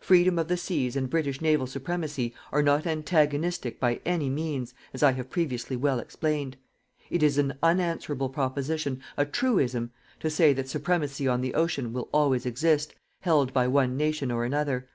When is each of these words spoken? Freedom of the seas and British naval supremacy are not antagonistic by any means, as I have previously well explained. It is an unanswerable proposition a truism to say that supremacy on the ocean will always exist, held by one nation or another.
Freedom 0.00 0.38
of 0.38 0.46
the 0.46 0.56
seas 0.56 0.94
and 0.94 1.10
British 1.10 1.40
naval 1.40 1.66
supremacy 1.66 2.32
are 2.52 2.62
not 2.62 2.86
antagonistic 2.86 3.80
by 3.80 4.00
any 4.06 4.30
means, 4.30 4.74
as 4.94 5.02
I 5.02 5.10
have 5.14 5.28
previously 5.28 5.74
well 5.76 5.98
explained. 5.98 6.56
It 7.10 7.20
is 7.20 7.36
an 7.36 7.58
unanswerable 7.64 8.28
proposition 8.28 9.02
a 9.16 9.26
truism 9.26 9.90
to 10.20 10.30
say 10.30 10.52
that 10.52 10.68
supremacy 10.68 11.26
on 11.26 11.40
the 11.40 11.54
ocean 11.54 11.92
will 11.92 12.08
always 12.14 12.46
exist, 12.46 12.94
held 13.22 13.52
by 13.52 13.66
one 13.66 13.96
nation 13.96 14.30
or 14.30 14.44
another. 14.44 14.88